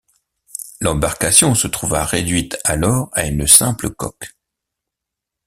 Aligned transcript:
L’embarcation 0.79 1.53
se 1.53 1.67
trouva 1.67 2.03
réduite 2.05 2.57
alors 2.63 3.09
à 3.13 3.27
une 3.27 3.45
simple 3.45 3.91
coque. 3.91 4.35